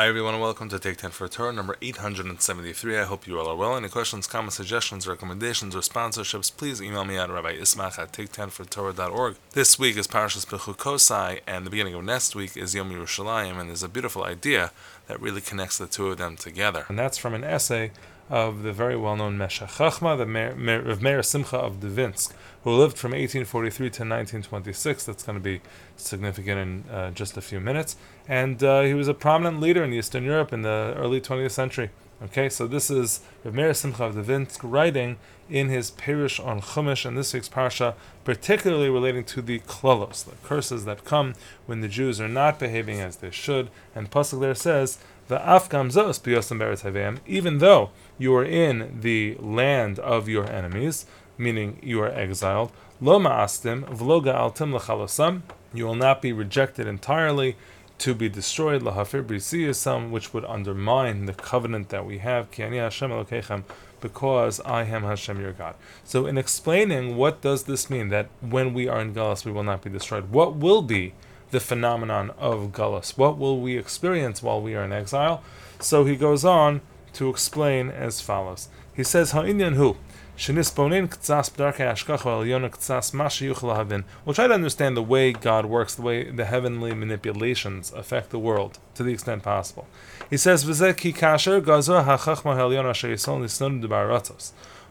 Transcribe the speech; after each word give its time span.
Hi 0.00 0.08
everyone 0.08 0.32
and 0.32 0.42
welcome 0.42 0.70
to 0.70 0.78
Take 0.78 0.96
10 0.96 1.10
for 1.10 1.28
Torah 1.28 1.52
number 1.52 1.76
873. 1.82 2.98
I 2.98 3.04
hope 3.04 3.26
you 3.26 3.38
all 3.38 3.46
are 3.48 3.54
well. 3.54 3.76
Any 3.76 3.90
questions, 3.90 4.26
comments, 4.26 4.56
suggestions, 4.56 5.06
recommendations, 5.06 5.76
or 5.76 5.80
sponsorships, 5.80 6.56
please 6.56 6.80
email 6.80 7.04
me 7.04 7.18
at 7.18 7.28
Rabbi 7.28 7.56
Ismach 7.56 7.98
at 7.98 8.10
take10fortorah.org. 8.10 9.36
This 9.52 9.78
week 9.78 9.98
is 9.98 10.06
Parashas 10.06 10.46
Bechukosai 10.46 11.40
and 11.46 11.66
the 11.66 11.70
beginning 11.70 11.92
of 11.92 12.02
next 12.02 12.34
week 12.34 12.56
is 12.56 12.74
Yom 12.74 12.90
Yerushalayim 12.90 13.60
and 13.60 13.68
there's 13.68 13.82
a 13.82 13.90
beautiful 13.90 14.24
idea 14.24 14.72
that 15.06 15.20
really 15.20 15.42
connects 15.42 15.76
the 15.76 15.86
two 15.86 16.06
of 16.06 16.16
them 16.16 16.34
together. 16.34 16.86
And 16.88 16.98
that's 16.98 17.18
from 17.18 17.34
an 17.34 17.44
essay 17.44 17.90
of 18.30 18.62
the 18.62 18.72
very 18.72 18.96
well-known 18.96 19.36
Meshech 19.36 19.70
Chachma, 19.70 20.16
the 20.16 20.24
Meir, 20.24 20.88
of 20.88 21.02
Meir 21.02 21.22
Simcha 21.22 21.56
of 21.56 21.80
Dvinsk, 21.80 22.32
who 22.62 22.70
lived 22.70 22.96
from 22.96 23.10
1843 23.10 23.76
to 23.78 23.86
1926. 23.86 25.04
That's 25.04 25.24
going 25.24 25.36
to 25.36 25.42
be 25.42 25.60
significant 25.96 26.58
in 26.58 26.94
uh, 26.94 27.10
just 27.10 27.36
a 27.36 27.40
few 27.40 27.58
minutes. 27.58 27.96
And 28.28 28.62
uh, 28.62 28.82
he 28.82 28.94
was 28.94 29.08
a 29.08 29.14
prominent 29.14 29.60
leader 29.60 29.82
in 29.82 29.92
Eastern 29.92 30.24
Europe 30.24 30.52
in 30.52 30.62
the 30.62 30.94
early 30.96 31.20
20th 31.20 31.50
century. 31.50 31.90
Okay, 32.22 32.50
so 32.50 32.66
this 32.66 32.90
is 32.90 33.20
Rav 33.44 33.54
Meir 33.54 33.72
Simcha 33.72 34.04
of 34.04 34.14
Dvinsk 34.14 34.60
writing 34.62 35.16
in 35.48 35.70
his 35.70 35.90
Perush 35.90 36.38
on 36.44 36.60
Chumash 36.60 37.06
and 37.06 37.16
this 37.16 37.32
week's 37.32 37.48
parsha, 37.48 37.94
particularly 38.24 38.90
relating 38.90 39.24
to 39.24 39.42
the 39.42 39.60
klolos, 39.60 40.24
the 40.24 40.36
curses 40.46 40.84
that 40.84 41.06
come 41.06 41.34
when 41.64 41.80
the 41.80 41.88
Jews 41.88 42.20
are 42.20 42.28
not 42.28 42.58
behaving 42.58 43.00
as 43.00 43.16
they 43.16 43.30
should. 43.30 43.70
And 43.94 44.10
Pasuk 44.10 44.40
there 44.40 44.54
says, 44.54 44.98
the 45.30 45.38
Afgam 45.38 45.92
Zos 45.92 47.16
even 47.24 47.58
though 47.58 47.90
you 48.18 48.34
are 48.34 48.44
in 48.44 48.98
the 49.00 49.36
land 49.38 50.00
of 50.00 50.28
your 50.28 50.44
enemies, 50.50 51.06
meaning 51.38 51.78
you 51.80 52.02
are 52.02 52.08
exiled, 52.08 52.72
Lo 53.00 53.20
Ma'astim, 53.20 53.84
Vloga 53.84 54.34
Altim 54.34 54.76
Lechalosam, 54.76 55.42
you 55.72 55.86
will 55.86 55.94
not 55.94 56.20
be 56.20 56.32
rejected 56.32 56.88
entirely 56.88 57.56
to 57.98 58.12
be 58.12 58.28
destroyed, 58.28 58.82
Lahafir 58.82 59.22
Brisiyasam, 59.22 60.10
which 60.10 60.34
would 60.34 60.44
undermine 60.46 61.26
the 61.26 61.32
covenant 61.32 61.90
that 61.90 62.04
we 62.04 62.18
have, 62.18 62.50
Hashem 62.52 63.64
because 64.00 64.60
I 64.60 64.82
am 64.82 65.02
Hashem 65.04 65.40
your 65.40 65.52
God. 65.52 65.76
So 66.02 66.26
in 66.26 66.38
explaining 66.38 67.16
what 67.16 67.40
does 67.40 67.64
this 67.64 67.88
mean, 67.88 68.08
that 68.08 68.30
when 68.40 68.74
we 68.74 68.88
are 68.88 69.00
in 69.00 69.14
Galus 69.14 69.44
we 69.44 69.52
will 69.52 69.62
not 69.62 69.82
be 69.82 69.90
destroyed, 69.90 70.32
what 70.32 70.56
will 70.56 70.82
be 70.82 71.14
the 71.50 71.60
phenomenon 71.60 72.30
of 72.38 72.72
Gullus. 72.72 73.18
What 73.18 73.38
will 73.38 73.60
we 73.60 73.76
experience 73.76 74.42
while 74.42 74.60
we 74.60 74.74
are 74.74 74.84
in 74.84 74.92
exile? 74.92 75.42
So 75.80 76.04
he 76.04 76.16
goes 76.16 76.44
on 76.44 76.80
to 77.14 77.28
explain 77.28 77.90
as 77.90 78.20
follows. 78.20 78.68
He 78.94 79.04
says, 79.04 79.32
Ha'inyan 79.32 79.74
hu. 79.74 79.96
We'll 80.42 80.64
try 84.34 84.46
to 84.46 84.54
understand 84.54 84.96
the 84.96 85.02
way 85.02 85.32
God 85.32 85.66
works, 85.66 85.94
the 85.94 86.02
way 86.02 86.30
the 86.30 86.46
heavenly 86.46 86.94
manipulations 86.94 87.92
affect 87.92 88.30
the 88.30 88.38
world 88.38 88.78
to 88.94 89.02
the 89.02 89.12
extent 89.12 89.42
possible. 89.42 89.86
He 90.30 90.38
says, 90.38 90.64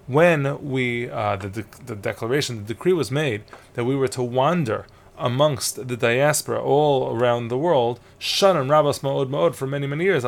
When 0.08 0.70
we, 0.70 1.10
uh, 1.10 1.36
the, 1.36 1.66
the 1.86 1.96
declaration, 1.96 2.58
the 2.58 2.64
decree 2.64 2.94
was 2.94 3.10
made 3.10 3.42
that 3.74 3.86
we 3.86 3.96
were 3.96 4.08
to 4.10 4.22
wander 4.22 4.86
amongst 5.20 5.88
the 5.88 5.98
diaspora 5.98 6.62
all 6.62 7.16
around 7.16 7.50
the 7.50 7.58
world, 7.58 8.00
Shanan 8.20 8.68
Rabas 8.68 9.02
Ma'od 9.02 9.30
Ma'od 9.30 9.54
for 9.54 9.68
many, 9.68 9.86
many 9.86 10.06
years, 10.06 10.24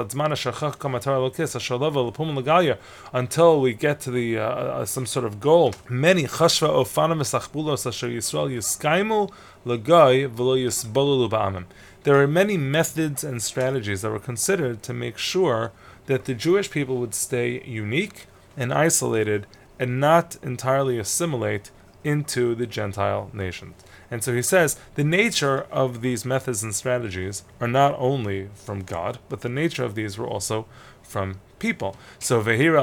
until 3.13 3.61
we 3.61 3.73
get 3.73 3.99
to 4.01 4.11
the 4.11 4.37
uh, 4.37 4.43
uh, 4.43 4.85
some 4.85 5.05
sort 5.05 5.25
of 5.25 5.39
goal. 5.39 5.73
Many 5.89 6.23
Chashva 6.23 6.69
Ofana 6.69 7.15
Mesachbulos 7.15 7.87
Asher 7.87 8.09
Yisrael 8.09 8.51
Yiskaimu 8.51 9.31
Lagai 9.65 10.29
V'lo 10.29 10.57
Yisbolulu 10.57 11.29
Ba'amim. 11.29 11.65
There 12.03 12.21
are 12.21 12.27
many 12.27 12.57
methods 12.57 13.23
and 13.23 13.41
strategies 13.41 14.01
that 14.01 14.11
were 14.11 14.19
considered 14.19 14.83
to 14.83 14.93
make 14.93 15.17
sure 15.17 15.71
that 16.07 16.25
the 16.25 16.33
Jewish 16.33 16.69
people 16.69 16.97
would 16.97 17.13
stay 17.13 17.63
unique 17.63 18.25
and 18.57 18.73
isolated 18.73 19.47
and 19.79 19.99
not 19.99 20.35
entirely 20.43 20.99
assimilate 20.99 21.71
into 22.03 22.55
the 22.55 22.65
Gentile 22.65 23.29
nations. 23.33 23.75
And 24.11 24.23
so 24.23 24.33
he 24.33 24.41
says 24.41 24.77
the 24.95 25.03
nature 25.03 25.61
of 25.71 26.01
these 26.01 26.25
methods 26.25 26.61
and 26.61 26.75
strategies 26.75 27.43
are 27.61 27.67
not 27.67 27.95
only 27.97 28.49
from 28.53 28.81
God, 28.81 29.19
but 29.29 29.41
the 29.41 29.49
nature 29.49 29.85
of 29.85 29.95
these 29.95 30.17
were 30.17 30.27
also 30.27 30.65
from 31.01 31.39
people. 31.61 31.95
So. 32.19 32.41
There 32.41 32.77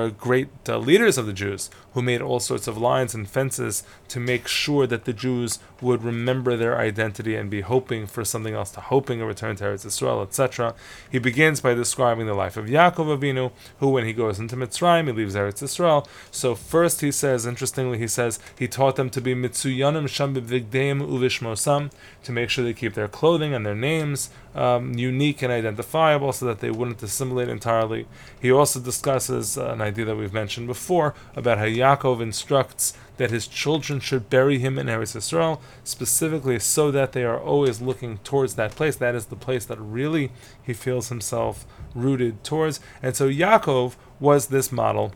are 0.00 0.10
great 0.10 0.48
uh, 0.68 0.78
leaders 0.78 1.18
of 1.18 1.26
the 1.26 1.32
Jews 1.32 1.70
who 1.94 2.02
made 2.02 2.20
all 2.20 2.40
sorts 2.40 2.66
of 2.66 2.76
lines 2.76 3.14
and 3.14 3.28
fences 3.28 3.84
to 4.08 4.20
make 4.20 4.46
sure 4.46 4.86
that 4.86 5.04
the 5.04 5.12
Jews 5.12 5.58
would 5.80 6.02
remember 6.02 6.56
their 6.56 6.78
identity 6.78 7.36
and 7.36 7.48
be 7.48 7.62
hoping 7.62 8.06
for 8.06 8.24
something 8.24 8.54
else, 8.54 8.70
to 8.72 8.80
hoping 8.80 9.20
a 9.20 9.26
return 9.26 9.56
to 9.56 9.64
Eretz 9.64 9.86
Israel, 9.86 10.20
etc. 10.20 10.74
He 11.10 11.18
begins 11.18 11.60
by 11.60 11.74
describing 11.74 12.26
the 12.26 12.34
life 12.34 12.56
of 12.56 12.66
Yaakov 12.66 13.18
Avinu, 13.18 13.52
who 13.78 13.88
when 13.88 14.04
he 14.04 14.12
goes 14.12 14.38
into 14.38 14.56
Mitzrayim, 14.56 15.06
he 15.06 15.12
leaves 15.12 15.34
Eretz 15.34 15.62
Israel. 15.62 16.06
So 16.30 16.54
first 16.54 17.00
he 17.00 17.12
says, 17.12 17.46
interestingly, 17.64 17.96
he 17.96 18.06
says 18.06 18.38
he 18.58 18.68
taught 18.68 18.96
them 18.96 19.08
to 19.08 19.22
be 19.22 19.34
mitzuyanim 19.34 20.06
sham 20.06 20.34
uvishmosam, 20.34 21.90
to 22.22 22.30
make 22.32 22.50
sure 22.50 22.62
they 22.62 22.74
keep 22.74 22.92
their 22.92 23.08
clothing 23.08 23.54
and 23.54 23.64
their 23.64 23.74
names 23.74 24.28
um, 24.54 24.92
unique 24.92 25.40
and 25.40 25.50
identifiable 25.50 26.30
so 26.30 26.44
that 26.44 26.60
they 26.60 26.70
wouldn't 26.70 27.02
assimilate 27.02 27.48
entirely. 27.48 28.06
He 28.38 28.52
also 28.52 28.80
discusses 28.80 29.56
an 29.56 29.80
idea 29.80 30.04
that 30.04 30.16
we've 30.16 30.32
mentioned 30.32 30.66
before 30.66 31.14
about 31.34 31.56
how 31.56 31.64
Yaakov 31.64 32.20
instructs 32.20 32.92
that 33.16 33.30
his 33.30 33.46
children 33.46 33.98
should 33.98 34.28
bury 34.28 34.58
him 34.58 34.78
in 34.78 34.88
Eretz 34.88 35.16
Yisrael, 35.16 35.58
specifically 35.84 36.58
so 36.58 36.90
that 36.90 37.12
they 37.12 37.24
are 37.24 37.40
always 37.40 37.80
looking 37.80 38.18
towards 38.18 38.56
that 38.56 38.72
place. 38.72 38.96
That 38.96 39.14
is 39.14 39.26
the 39.26 39.36
place 39.36 39.64
that 39.64 39.78
really 39.80 40.32
he 40.62 40.74
feels 40.74 41.08
himself 41.08 41.64
rooted 41.94 42.44
towards. 42.44 42.78
And 43.02 43.16
so 43.16 43.26
Yaakov 43.30 43.94
was 44.20 44.48
this 44.48 44.70
model 44.70 45.14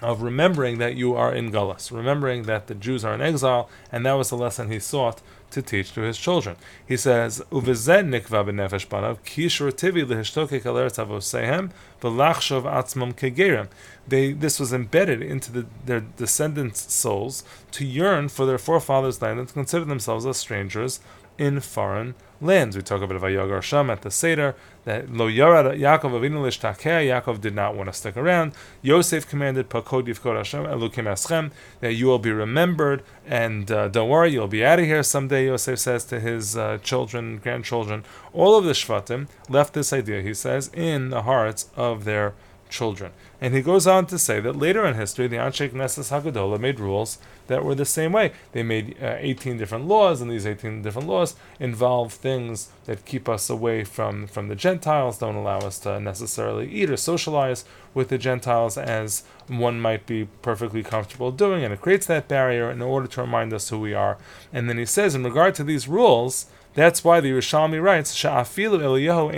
of 0.00 0.22
remembering 0.22 0.78
that 0.78 0.94
you 0.94 1.14
are 1.14 1.32
in 1.32 1.50
Gullus, 1.50 1.90
remembering 1.90 2.44
that 2.44 2.66
the 2.66 2.74
Jews 2.74 3.04
are 3.04 3.14
in 3.14 3.20
exile, 3.20 3.68
and 3.90 4.06
that 4.06 4.12
was 4.12 4.30
the 4.30 4.36
lesson 4.36 4.70
he 4.70 4.78
sought 4.78 5.20
to 5.50 5.62
teach 5.62 5.92
to 5.94 6.02
his 6.02 6.18
children. 6.18 6.56
He 6.86 6.96
says, 6.96 7.42
"Uvezed 7.50 8.06
nikva 8.08 8.44
b'nefesh 8.44 8.86
banav 8.86 9.18
kishur 9.24 9.72
tivi 9.72 10.04
lehishtoke 10.04 10.62
kaleretz 10.62 11.02
avosehem 11.02 11.70
v'lachshov 12.02 12.64
atzmam 12.64 13.14
kegerim." 13.14 13.68
They 14.06 14.32
this 14.32 14.60
was 14.60 14.72
embedded 14.72 15.22
into 15.22 15.52
the, 15.52 15.66
their 15.84 16.00
descendants' 16.00 16.92
souls 16.92 17.44
to 17.72 17.84
yearn 17.84 18.28
for 18.28 18.46
their 18.46 18.58
forefathers' 18.58 19.22
land 19.22 19.38
and 19.38 19.48
to 19.48 19.54
consider 19.54 19.84
themselves 19.84 20.26
as 20.26 20.36
strangers 20.36 21.00
in 21.38 21.60
foreign 21.60 22.14
lands. 22.40 22.76
We 22.76 22.82
talk 22.82 23.02
about 23.02 23.20
Vayagar 23.20 23.62
Sham 23.62 23.90
at 23.90 24.02
the 24.02 24.10
Seder, 24.10 24.54
that 24.84 25.10
Lo 25.12 25.28
Yarad 25.28 25.78
Yaakov 25.78 26.12
Avinu 26.12 26.40
Lishtakeh, 26.42 27.08
Yaakov 27.08 27.40
did 27.40 27.54
not 27.54 27.74
want 27.74 27.88
to 27.88 27.92
stick 27.92 28.16
around. 28.16 28.52
Yosef 28.82 29.28
commanded 29.28 29.68
Pakod 29.68 30.06
Yivkod 30.06 30.36
Hashem 30.36 30.64
Elukim 30.64 31.04
Eschem, 31.04 31.50
that 31.80 31.94
you 31.94 32.06
will 32.06 32.18
be 32.18 32.32
remembered, 32.32 33.02
and 33.26 33.70
uh, 33.70 33.88
don't 33.88 34.08
worry, 34.08 34.32
you'll 34.32 34.48
be 34.48 34.64
out 34.64 34.78
of 34.78 34.84
here 34.84 35.02
someday, 35.02 35.46
Yosef 35.46 35.78
says 35.78 36.04
to 36.04 36.20
his 36.20 36.56
uh, 36.56 36.78
children, 36.82 37.38
grandchildren. 37.38 38.04
All 38.32 38.56
of 38.56 38.64
the 38.64 38.72
Shvatim 38.72 39.28
left 39.48 39.74
this 39.74 39.92
idea, 39.92 40.22
he 40.22 40.34
says, 40.34 40.70
in 40.74 41.10
the 41.10 41.22
hearts 41.22 41.70
of 41.76 42.04
their 42.04 42.34
children. 42.68 43.12
And 43.40 43.54
he 43.54 43.62
goes 43.62 43.86
on 43.86 44.06
to 44.06 44.18
say 44.18 44.40
that 44.40 44.56
later 44.56 44.84
in 44.84 44.94
history, 44.94 45.28
the 45.28 45.36
Anshe 45.36 45.70
Knesset 45.70 46.10
Hagadola 46.10 46.58
made 46.58 46.80
rules 46.80 47.18
that 47.46 47.64
were 47.64 47.74
the 47.74 47.84
same 47.84 48.12
way. 48.12 48.32
They 48.52 48.64
made 48.64 48.96
uh, 49.00 49.16
18 49.18 49.56
different 49.56 49.86
laws, 49.86 50.20
and 50.20 50.30
these 50.30 50.46
18 50.46 50.82
different 50.82 51.08
laws 51.08 51.36
involve 51.60 52.12
things 52.12 52.70
that 52.86 53.04
keep 53.04 53.28
us 53.28 53.48
away 53.48 53.84
from, 53.84 54.26
from 54.26 54.48
the 54.48 54.56
Gentiles, 54.56 55.18
don't 55.18 55.36
allow 55.36 55.58
us 55.58 55.78
to 55.80 56.00
necessarily 56.00 56.68
eat 56.68 56.90
or 56.90 56.96
socialize 56.96 57.64
with 57.94 58.08
the 58.08 58.18
Gentiles 58.18 58.76
as 58.76 59.22
one 59.46 59.80
might 59.80 60.04
be 60.06 60.26
perfectly 60.42 60.82
comfortable 60.82 61.30
doing, 61.30 61.62
and 61.62 61.72
it 61.72 61.80
creates 61.80 62.06
that 62.06 62.26
barrier 62.26 62.70
in 62.70 62.82
order 62.82 63.06
to 63.06 63.20
remind 63.20 63.52
us 63.52 63.68
who 63.68 63.78
we 63.78 63.94
are. 63.94 64.18
And 64.52 64.68
then 64.68 64.78
he 64.78 64.86
says, 64.86 65.14
in 65.14 65.22
regard 65.22 65.54
to 65.56 65.64
these 65.64 65.86
rules, 65.86 66.46
that's 66.74 67.02
why 67.02 67.20
the 67.20 67.30
Yerushalmi 67.30 67.82
writes, 67.82 68.14
Eliyahu 68.14 69.32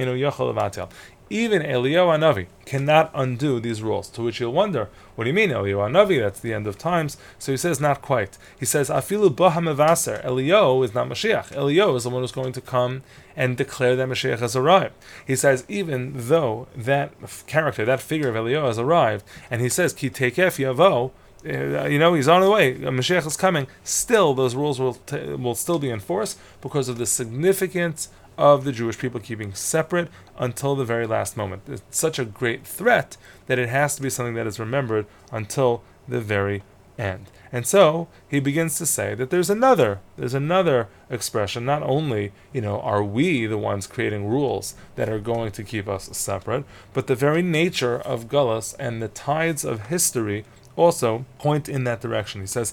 even 1.30 1.62
Eliyahu 1.62 2.18
Anavi 2.18 2.48
cannot 2.66 3.10
undo 3.14 3.60
these 3.60 3.82
rules. 3.82 4.08
To 4.10 4.22
which 4.22 4.40
you'll 4.40 4.52
wonder, 4.52 4.88
what 5.14 5.24
do 5.24 5.30
you 5.30 5.34
mean, 5.34 5.50
Eliyahu 5.50 5.88
Anavi? 5.90 6.20
That's 6.20 6.40
the 6.40 6.52
end 6.52 6.66
of 6.66 6.76
times. 6.76 7.16
So 7.38 7.52
he 7.52 7.56
says, 7.56 7.80
not 7.80 8.02
quite. 8.02 8.36
He 8.58 8.66
says, 8.66 8.90
Afilu 8.90 9.30
Bahamevaser. 9.30 10.24
Eliyahu 10.24 10.84
is 10.84 10.92
not 10.92 11.08
Mashiach. 11.08 11.52
Eliyahu 11.54 11.96
is 11.96 12.02
the 12.04 12.10
one 12.10 12.22
who's 12.22 12.32
going 12.32 12.52
to 12.52 12.60
come 12.60 13.02
and 13.36 13.56
declare 13.56 13.94
that 13.96 14.08
Mashiach 14.08 14.40
has 14.40 14.56
arrived. 14.56 14.94
He 15.24 15.36
says, 15.36 15.64
even 15.68 16.12
though 16.14 16.66
that 16.76 17.12
character, 17.46 17.84
that 17.84 18.00
figure 18.00 18.28
of 18.28 18.34
Eliyahu 18.34 18.66
has 18.66 18.78
arrived, 18.78 19.24
and 19.50 19.60
he 19.60 19.68
says, 19.68 19.92
Ki 19.92 20.10
tekef 20.10 20.58
yavo, 20.58 21.12
uh, 21.44 21.86
you 21.86 21.98
know, 21.98 22.12
he's 22.12 22.28
on 22.28 22.42
the 22.42 22.50
way. 22.50 22.74
Mashiach 22.74 23.26
is 23.26 23.36
coming. 23.36 23.66
Still, 23.82 24.34
those 24.34 24.54
rules 24.54 24.78
will 24.78 24.94
t- 24.94 25.34
will 25.34 25.54
still 25.54 25.78
be 25.78 25.90
enforced 25.90 26.38
because 26.60 26.88
of 26.88 26.98
the 26.98 27.06
significance 27.06 28.10
of 28.40 28.64
the 28.64 28.72
Jewish 28.72 28.98
people 28.98 29.20
keeping 29.20 29.52
separate 29.52 30.08
until 30.38 30.74
the 30.74 30.84
very 30.84 31.06
last 31.06 31.36
moment. 31.36 31.62
It's 31.68 31.82
such 31.90 32.18
a 32.18 32.24
great 32.24 32.66
threat 32.66 33.18
that 33.46 33.58
it 33.58 33.68
has 33.68 33.94
to 33.96 34.02
be 34.02 34.08
something 34.08 34.34
that 34.34 34.46
is 34.46 34.58
remembered 34.58 35.04
until 35.30 35.82
the 36.08 36.22
very 36.22 36.62
end. 36.98 37.26
And 37.52 37.66
so 37.66 38.08
he 38.28 38.40
begins 38.40 38.78
to 38.78 38.86
say 38.86 39.14
that 39.14 39.28
there's 39.28 39.50
another, 39.50 40.00
there's 40.16 40.32
another 40.32 40.88
expression. 41.10 41.66
Not 41.66 41.82
only, 41.82 42.32
you 42.52 42.62
know, 42.62 42.80
are 42.80 43.04
we 43.04 43.44
the 43.44 43.58
ones 43.58 43.86
creating 43.86 44.26
rules 44.26 44.74
that 44.94 45.10
are 45.10 45.18
going 45.18 45.52
to 45.52 45.62
keep 45.62 45.86
us 45.86 46.08
separate, 46.16 46.64
but 46.94 47.08
the 47.08 47.14
very 47.14 47.42
nature 47.42 47.98
of 47.98 48.28
Gullus 48.28 48.74
and 48.78 49.02
the 49.02 49.08
tides 49.08 49.66
of 49.66 49.88
history 49.88 50.46
also 50.80 51.26
point 51.38 51.68
in 51.68 51.84
that 51.84 52.00
direction. 52.00 52.40
He 52.40 52.46
says, 52.46 52.72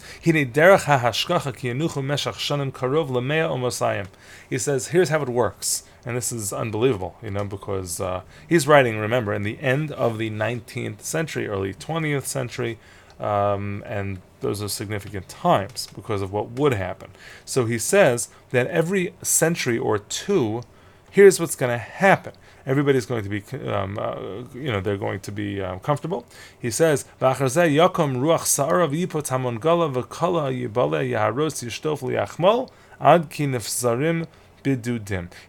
He 4.50 4.58
says, 4.58 4.88
here's 4.88 5.10
how 5.10 5.22
it 5.22 5.30
works. 5.30 5.84
And 6.06 6.16
this 6.16 6.32
is 6.32 6.54
unbelievable, 6.54 7.18
you 7.22 7.32
know, 7.32 7.44
because 7.44 8.00
uh, 8.00 8.22
he's 8.48 8.66
writing, 8.66 8.98
remember, 8.98 9.34
in 9.34 9.44
the 9.44 9.60
end 9.60 9.92
of 9.92 10.18
the 10.18 10.30
19th 10.30 11.02
century, 11.02 11.48
early 11.48 11.74
20th 11.74 12.24
century, 12.24 12.80
um, 13.20 13.84
and 13.86 14.20
those 14.40 14.62
are 14.64 14.70
significant 14.70 15.28
times 15.28 15.90
because 15.94 16.22
of 16.22 16.32
what 16.32 16.52
would 16.52 16.74
happen. 16.74 17.10
So 17.44 17.66
he 17.66 17.78
says 17.78 18.30
that 18.52 18.68
every 18.68 19.14
century 19.22 19.78
or 19.78 19.98
two, 20.00 20.62
here's 21.10 21.40
what's 21.40 21.56
going 21.56 21.72
to 21.72 21.78
happen 21.78 22.34
everybody's 22.68 23.06
going 23.06 23.24
to 23.24 23.30
be, 23.30 23.42
um, 23.68 23.98
uh, 23.98 24.44
you 24.54 24.72
know, 24.72 24.82
they're 24.82 24.98
going 24.98 25.22
to 25.22 25.32
be 25.32 25.62
um, 25.62 25.80
comfortable. 25.80 26.26
He 26.60 26.70
says, 26.70 27.06
ruach 27.20 28.46
ad. 33.00 34.28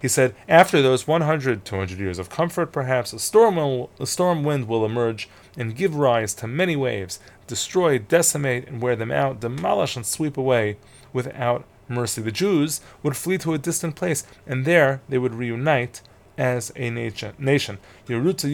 He 0.00 0.08
said, 0.08 0.34
after 0.48 0.80
those 0.80 1.08
100, 1.08 1.64
200 1.64 1.98
years 1.98 2.18
of 2.20 2.30
comfort, 2.30 2.72
perhaps 2.72 3.12
a 3.12 3.18
storm, 3.18 3.56
will, 3.56 3.90
a 3.98 4.06
storm 4.06 4.44
wind 4.44 4.68
will 4.68 4.86
emerge 4.86 5.28
and 5.56 5.74
give 5.74 5.96
rise 5.96 6.34
to 6.34 6.46
many 6.46 6.76
waves, 6.76 7.18
destroy, 7.48 7.98
decimate, 7.98 8.68
and 8.68 8.80
wear 8.80 8.94
them 8.94 9.10
out, 9.10 9.40
demolish 9.40 9.96
and 9.96 10.06
sweep 10.06 10.36
away 10.36 10.76
without 11.12 11.64
mercy. 11.88 12.22
The 12.22 12.30
Jews 12.30 12.80
would 13.02 13.16
flee 13.16 13.38
to 13.38 13.54
a 13.54 13.58
distant 13.58 13.96
place, 13.96 14.24
and 14.46 14.64
there 14.64 15.00
they 15.08 15.18
would 15.18 15.34
reunite 15.34 16.00
as 16.38 16.73
a 16.76 16.88
nation. 16.90 17.79
They're 18.06 18.20
going 18.20 18.37
to 18.37 18.52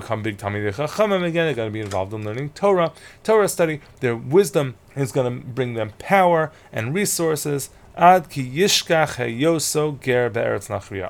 become 0.00 0.22
big 0.22 0.36
Talmidei 0.36 0.74
Chachamim 0.74 1.24
again. 1.24 1.46
They're 1.46 1.54
going 1.54 1.68
to 1.68 1.72
be 1.72 1.80
involved 1.80 2.12
in 2.12 2.24
learning 2.24 2.50
Torah, 2.50 2.92
Torah 3.22 3.48
study. 3.48 3.80
Their 4.00 4.16
wisdom 4.16 4.74
is 4.96 5.12
going 5.12 5.40
to 5.40 5.46
bring 5.46 5.74
them 5.74 5.92
power 5.98 6.50
and 6.72 6.92
resources. 6.92 7.70
Ad 7.96 8.28
ki 8.28 8.50
ger. 8.50 8.66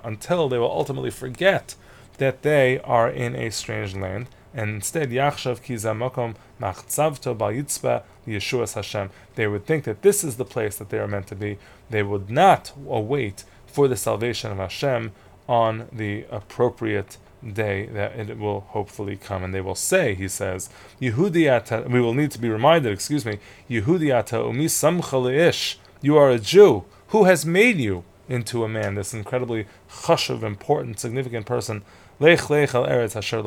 Until 0.05 0.49
they 0.49 0.59
will 0.59 0.71
ultimately 0.71 1.11
forget 1.11 1.75
that 2.19 2.43
they 2.43 2.79
are 2.81 3.11
in 3.11 3.35
a 3.35 3.50
strange 3.50 3.97
land 3.97 4.29
and 4.56 4.70
instead 4.70 5.11
Yachshav 5.11 5.61
Kizamakom 5.61 6.35
Machtzavto 6.61 7.37
Bayitzba 7.37 8.03
Yeshua 8.26 8.73
Hashem. 8.73 9.11
They 9.35 9.47
would 9.47 9.67
think 9.67 9.85
that 9.85 10.00
this 10.00 10.25
is 10.25 10.38
the 10.38 10.47
place 10.47 10.76
that 10.76 10.88
they 10.88 10.99
are 10.99 11.06
meant 11.06 11.26
to 11.29 11.37
be. 11.37 11.58
They 11.91 12.03
would 12.03 12.31
not 12.31 12.73
await 12.88 13.44
for 13.67 13.87
the 13.87 13.97
salvation 13.97 14.50
of 14.50 14.56
Hashem 14.56 15.12
on 15.47 15.88
the 15.93 16.25
appropriate 16.31 17.19
day 17.47 17.87
that 17.87 18.19
it 18.19 18.38
will 18.38 18.61
hopefully 18.61 19.17
come. 19.17 19.44
And 19.44 19.55
they 19.55 19.61
will 19.61 19.75
say, 19.75 20.14
he 20.14 20.26
says, 20.26 20.70
Yehudiata, 21.00 21.91
we 21.91 22.00
will 22.00 22.14
need 22.14 22.31
to 22.31 22.41
be 22.41 22.49
reminded, 22.49 22.93
excuse 22.93 23.26
me, 23.26 23.38
Yehudiata 23.69 24.49
umi 24.49 24.67
samcha 24.67 25.76
you 26.00 26.17
are 26.17 26.31
a 26.31 26.38
Jew. 26.38 26.85
Who 27.09 27.25
has 27.25 27.44
made 27.44 27.76
you 27.76 28.05
into 28.29 28.64
a 28.64 28.69
man? 28.69 28.94
This 28.94 29.12
incredibly 29.12 29.67
chashuv, 29.91 30.43
important, 30.43 30.99
significant 30.99 31.47
person. 31.47 31.82
Lech 32.19 32.49
lech 32.49 32.75
al 32.75 32.87
eretz 32.87 33.17
asher 33.17 33.43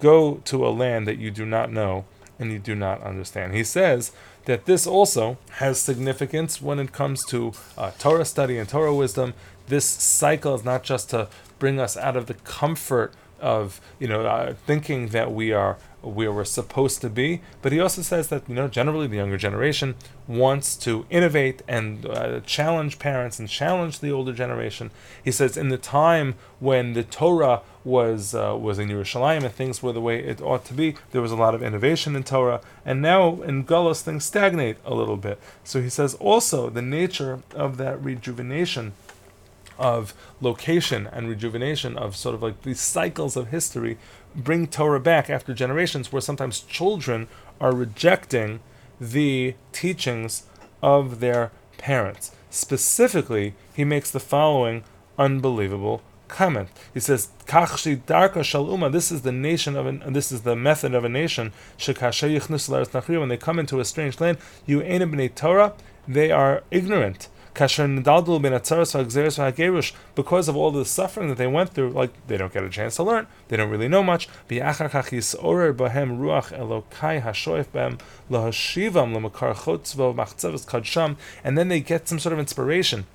go 0.00 0.36
to 0.44 0.66
a 0.66 0.70
land 0.70 1.06
that 1.06 1.18
you 1.18 1.30
do 1.30 1.46
not 1.46 1.72
know 1.72 2.04
and 2.38 2.52
you 2.52 2.58
do 2.58 2.74
not 2.74 3.02
understand. 3.02 3.54
He 3.54 3.64
says 3.64 4.12
that 4.44 4.66
this 4.66 4.86
also 4.86 5.38
has 5.52 5.78
significance 5.78 6.60
when 6.60 6.78
it 6.78 6.92
comes 6.92 7.24
to 7.26 7.52
uh, 7.76 7.90
Torah 7.98 8.24
study 8.24 8.58
and 8.58 8.68
Torah 8.68 8.94
wisdom. 8.94 9.34
This 9.66 9.84
cycle 9.84 10.54
is 10.54 10.64
not 10.64 10.82
just 10.82 11.10
to 11.10 11.28
bring 11.58 11.80
us 11.80 11.96
out 11.96 12.16
of 12.16 12.26
the 12.26 12.34
comfort 12.34 13.12
of 13.40 13.80
you 13.98 14.08
know 14.08 14.24
uh, 14.26 14.54
thinking 14.66 15.08
that 15.08 15.32
we 15.32 15.52
are 15.52 15.76
where 16.02 16.32
we're 16.32 16.44
supposed 16.44 17.00
to 17.00 17.10
be. 17.10 17.40
But 17.62 17.72
he 17.72 17.80
also 17.80 18.02
says 18.02 18.28
that 18.28 18.48
you 18.48 18.54
know 18.54 18.68
generally 18.68 19.06
the 19.06 19.16
younger 19.16 19.36
generation 19.36 19.96
wants 20.26 20.76
to 20.76 21.06
innovate 21.10 21.62
and 21.68 22.06
uh, 22.06 22.40
challenge 22.40 22.98
parents 22.98 23.38
and 23.38 23.48
challenge 23.48 24.00
the 24.00 24.10
older 24.10 24.32
generation. 24.32 24.90
He 25.22 25.32
says 25.32 25.56
in 25.56 25.68
the 25.68 25.78
time 25.78 26.34
when 26.60 26.92
the 26.92 27.02
Torah 27.02 27.62
was 27.84 28.34
uh, 28.34 28.56
was 28.58 28.78
in 28.78 28.88
Yerushalayim 28.88 29.44
and 29.44 29.52
things 29.52 29.82
were 29.82 29.92
the 29.92 30.00
way 30.00 30.22
it 30.22 30.40
ought 30.40 30.64
to 30.66 30.74
be, 30.74 30.96
there 31.12 31.22
was 31.22 31.32
a 31.32 31.36
lot 31.36 31.54
of 31.54 31.62
innovation 31.62 32.16
in 32.16 32.24
Torah, 32.24 32.60
and 32.84 33.00
now 33.00 33.42
in 33.42 33.64
Gullus 33.64 34.02
things 34.02 34.24
stagnate 34.24 34.76
a 34.84 34.94
little 34.94 35.16
bit. 35.16 35.38
So 35.64 35.80
he 35.80 35.88
says 35.88 36.14
also 36.14 36.70
the 36.70 36.82
nature 36.82 37.40
of 37.54 37.76
that 37.78 38.02
rejuvenation 38.02 38.92
of 39.78 40.14
location 40.40 41.08
and 41.12 41.28
rejuvenation 41.28 41.96
of 41.96 42.16
sort 42.16 42.34
of 42.34 42.42
like 42.42 42.62
these 42.62 42.80
cycles 42.80 43.36
of 43.36 43.48
history 43.48 43.98
bring 44.34 44.66
Torah 44.66 45.00
back 45.00 45.30
after 45.30 45.54
generations 45.54 46.12
where 46.12 46.20
sometimes 46.20 46.60
children 46.60 47.28
are 47.60 47.74
rejecting 47.74 48.60
the 49.00 49.54
teachings 49.72 50.44
of 50.82 51.20
their 51.20 51.50
parents. 51.78 52.32
Specifically, 52.50 53.54
he 53.74 53.84
makes 53.84 54.10
the 54.10 54.20
following 54.20 54.84
unbelievable 55.18 56.02
comment. 56.28 56.68
He 56.92 57.00
says, 57.00 57.28
"Kachshi 57.46 58.02
darka 58.02 58.40
shaluma." 58.40 58.90
This 58.90 59.12
is 59.12 59.22
the 59.22 59.32
nation 59.32 59.76
of 59.76 59.86
an, 59.86 60.02
this 60.12 60.32
is 60.32 60.42
the 60.42 60.56
method 60.56 60.94
of 60.94 61.04
a 61.04 61.08
nation. 61.08 61.52
When 61.86 63.28
they 63.28 63.36
come 63.36 63.58
into 63.58 63.80
a 63.80 63.84
strange 63.84 64.20
land, 64.20 64.38
you 64.66 64.82
ain't 64.82 65.36
Torah. 65.36 65.72
They 66.08 66.30
are 66.30 66.62
ignorant 66.70 67.28
because 70.14 70.48
of 70.48 70.56
all 70.56 70.70
the 70.70 70.84
suffering 70.84 71.28
that 71.28 71.38
they 71.38 71.46
went 71.46 71.70
through, 71.70 71.90
like 71.90 72.10
they 72.26 72.36
don't 72.36 72.52
get 72.52 72.62
a 72.62 72.68
chance 72.68 72.96
to 72.96 73.02
learn, 73.02 73.26
they 73.48 73.56
don't 73.56 73.70
really 73.70 73.88
know 73.88 74.02
much. 74.02 74.28
And 81.44 81.58
then 81.58 81.68
they 81.68 81.80
get 81.80 82.08
some 82.08 82.18
sort 82.18 82.32
of 82.32 82.38
inspiration 82.38 83.06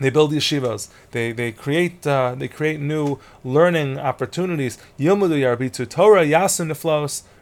they 0.00 0.10
build 0.10 0.32
yeshivas. 0.32 0.88
They 1.10 1.32
they 1.32 1.52
create 1.52 2.06
uh, 2.06 2.34
they 2.36 2.48
create 2.48 2.80
new 2.80 3.18
learning 3.44 3.98
opportunities. 3.98 4.78
Torah. 5.88 6.24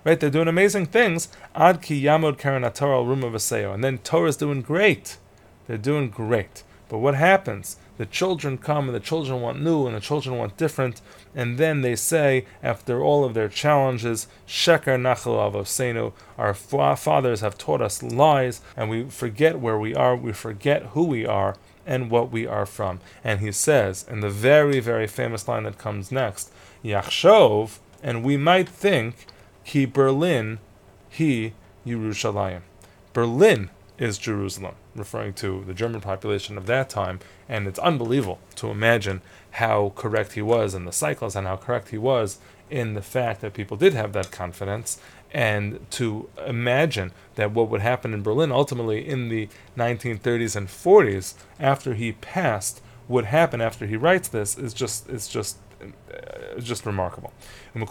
Right, 0.04 0.20
they're 0.20 0.30
doing 0.30 0.48
amazing 0.48 0.86
things. 0.86 1.28
Ad 1.54 1.82
ki 1.82 2.02
yamod 2.02 2.38
Torah 2.74 3.74
and 3.74 3.84
then 3.84 3.98
Torah 3.98 4.28
is 4.28 4.36
doing 4.36 4.62
great. 4.62 5.18
They're 5.68 5.78
doing 5.78 6.10
great. 6.10 6.64
But 6.88 6.98
what 6.98 7.14
happens? 7.14 7.76
The 7.98 8.06
children 8.06 8.58
come 8.58 8.88
and 8.88 8.94
the 8.94 9.00
children 9.00 9.40
want 9.42 9.60
new 9.60 9.86
and 9.86 9.94
the 9.94 10.00
children 10.00 10.38
want 10.38 10.56
different. 10.56 11.00
And 11.34 11.58
then 11.58 11.82
they 11.82 11.94
say, 11.94 12.46
after 12.62 13.02
all 13.02 13.24
of 13.24 13.34
their 13.34 13.48
challenges, 13.48 14.26
Sheker 14.46 14.98
Nachal 14.98 15.52
Avosenu, 15.52 16.12
our 16.38 16.54
fathers 16.96 17.40
have 17.42 17.58
taught 17.58 17.82
us 17.82 18.02
lies, 18.02 18.62
and 18.76 18.88
we 18.88 19.04
forget 19.04 19.60
where 19.60 19.78
we 19.78 19.94
are, 19.94 20.16
we 20.16 20.32
forget 20.32 20.82
who 20.94 21.04
we 21.04 21.26
are 21.26 21.56
and 21.86 22.10
what 22.10 22.30
we 22.30 22.46
are 22.46 22.66
from. 22.66 23.00
And 23.22 23.40
he 23.40 23.52
says, 23.52 24.06
in 24.08 24.20
the 24.20 24.30
very, 24.30 24.80
very 24.80 25.06
famous 25.06 25.46
line 25.46 25.64
that 25.64 25.78
comes 25.78 26.10
next, 26.10 26.50
Yachshov, 26.84 27.78
and 28.02 28.22
we 28.22 28.36
might 28.36 28.68
think, 28.68 29.26
Ki 29.64 29.84
Berlin, 29.84 30.58
he 31.10 31.52
Yerushalayim. 31.86 32.60
Berlin 33.12 33.70
is 33.98 34.16
Jerusalem, 34.18 34.76
referring 34.98 35.34
to 35.34 35.64
the 35.66 35.74
German 35.74 36.00
population 36.00 36.58
of 36.58 36.66
that 36.66 36.90
time. 36.90 37.20
And 37.48 37.66
it's 37.66 37.78
unbelievable 37.78 38.40
to 38.56 38.70
imagine 38.70 39.22
how 39.52 39.92
correct 39.96 40.32
he 40.32 40.42
was 40.42 40.74
in 40.74 40.84
the 40.84 40.92
cycles 40.92 41.34
and 41.36 41.46
how 41.46 41.56
correct 41.56 41.88
he 41.88 41.98
was 41.98 42.38
in 42.70 42.94
the 42.94 43.02
fact 43.02 43.40
that 43.40 43.54
people 43.54 43.76
did 43.76 43.94
have 43.94 44.12
that 44.12 44.30
confidence. 44.30 44.98
And 45.32 45.90
to 45.92 46.28
imagine 46.46 47.12
that 47.34 47.52
what 47.52 47.68
would 47.68 47.80
happen 47.80 48.14
in 48.14 48.22
Berlin 48.22 48.52
ultimately 48.52 49.06
in 49.06 49.28
the 49.28 49.48
1930s 49.76 50.56
and 50.56 50.68
40s 50.68 51.34
after 51.60 51.94
he 51.94 52.12
passed 52.12 52.80
would 53.08 53.26
happen 53.26 53.60
after 53.60 53.86
he 53.86 53.96
writes 53.96 54.28
this 54.28 54.58
is 54.58 54.74
just 54.74 55.08
is 55.08 55.28
just 55.28 55.56
uh, 55.80 56.60
just 56.60 56.86
remarkable. 56.86 57.32
He 57.74 57.84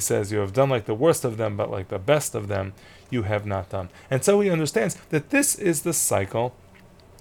says, 0.00 0.32
You 0.32 0.38
have 0.38 0.52
done 0.52 0.70
like 0.70 0.84
the 0.84 0.94
worst 0.94 1.24
of 1.24 1.36
them, 1.36 1.56
but 1.56 1.70
like 1.70 1.88
the 1.88 1.98
best 1.98 2.34
of 2.34 2.48
them, 2.48 2.72
you 3.10 3.22
have 3.22 3.46
not 3.46 3.70
done. 3.70 3.88
And 4.10 4.24
so 4.24 4.40
he 4.40 4.50
understands 4.50 4.96
that 5.10 5.30
this 5.30 5.54
is 5.54 5.82
the 5.82 5.92
cycle 5.92 6.54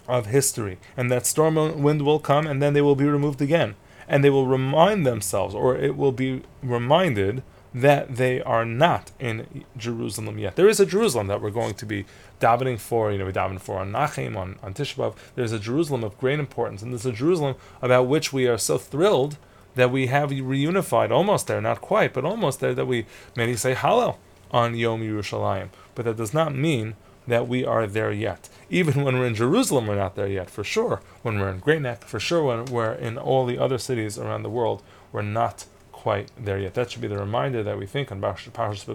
of 0.08 0.28
history, 0.28 0.78
and 0.96 1.12
that 1.12 1.26
storm 1.26 1.84
wind 1.84 2.04
will 2.04 2.20
come, 2.20 2.48
and 2.48 2.62
then 2.62 2.74
they 2.74 2.82
will 2.82 2.96
be 2.96 3.06
removed 3.06 3.42
again. 3.42 3.76
And 4.08 4.24
they 4.24 4.30
will 4.30 4.48
remind 4.48 5.06
themselves, 5.06 5.54
or 5.54 5.76
it 5.76 5.98
will 5.98 6.14
be 6.14 6.44
reminded 6.64 7.44
that 7.82 8.16
they 8.16 8.42
are 8.42 8.66
not 8.66 9.12
in 9.20 9.64
Jerusalem 9.78 10.40
yet. 10.40 10.56
There 10.56 10.68
is 10.68 10.80
a 10.80 10.86
Jerusalem 10.86 11.28
that 11.28 11.42
we're 11.42 11.52
going 11.52 11.76
to 11.76 11.86
be 11.86 12.06
davening 12.42 12.80
for. 12.80 13.12
You 13.12 13.20
know, 13.20 13.26
we 13.26 13.32
daven 13.32 13.60
for 13.60 13.80
on 13.80 13.92
Nachem, 13.92 14.36
on, 14.36 14.58
on 14.64 14.74
Tisha 14.74 14.96
B'Av. 14.96 15.16
There's 15.36 15.52
a 15.52 15.60
Jerusalem 15.60 16.04
of 16.04 16.18
great 16.18 16.40
importance, 16.40 16.82
and 16.82 16.92
there's 16.92 17.06
a 17.06 17.12
Jerusalem 17.12 17.56
about 17.82 18.08
which 18.08 18.34
we 18.34 18.48
are 18.48 18.58
so 18.58 18.78
thrilled 18.78 19.38
that 19.76 19.92
we 19.92 20.08
have 20.08 20.32
reunified, 20.32 21.12
almost 21.12 21.46
there, 21.46 21.62
not 21.62 21.82
quite, 21.82 22.14
but 22.14 22.26
almost 22.26 22.60
there, 22.62 22.74
that 22.74 22.88
we 22.88 23.06
many 23.36 23.56
say 23.56 23.76
Hallel 23.76 24.18
on 24.50 24.76
Yom 24.76 25.02
Yerushalayim. 25.02 25.70
But 25.94 26.06
that 26.06 26.18
does 26.18 26.34
not 26.34 26.56
mean 26.56 26.96
that 27.28 27.48
we 27.48 27.64
are 27.64 27.86
there 27.86 28.12
yet. 28.12 28.50
Even 28.72 29.04
when 29.04 29.20
we're 29.20 29.28
in 29.28 29.36
Jerusalem, 29.36 29.86
we're 29.86 29.96
not 29.96 30.16
there 30.16 30.28
yet, 30.28 30.50
for 30.50 30.64
sure. 30.64 31.02
When 31.22 31.40
we're 31.40 31.50
in 31.50 31.60
Great 31.60 31.82
Neck, 31.84 32.06
for 32.06 32.20
sure. 32.20 32.44
When 32.44 32.66
we're 32.66 32.94
in 32.94 33.20
all 33.20 33.46
the 33.46 33.60
other 33.60 33.78
cities 33.78 34.18
around 34.18 34.42
the 34.42 34.50
world, 34.50 34.82
we're 35.12 35.22
not 35.22 35.66
quite 35.98 36.30
there 36.38 36.60
yet. 36.60 36.76
That 36.76 36.92
should 36.92 37.02
be 37.02 37.08
the 37.08 37.18
reminder 37.18 37.64
that 37.64 37.80
we 37.80 37.88
think 37.88 38.12
on 38.12 38.22
Parshas 38.22 38.86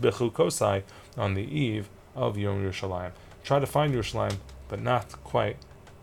Bechukosai 0.00 0.82
on 1.16 1.32
the 1.32 1.42
eve 1.42 1.88
of 2.14 2.36
Yom 2.36 2.62
Yerushalayim. 2.62 3.12
Try 3.42 3.58
to 3.58 3.66
find 3.66 3.94
Yerushalayim, 3.94 4.36
but 4.68 4.80
not 4.82 5.06
quite 5.24 5.56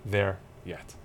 there 0.03 0.39
yet. 0.65 0.95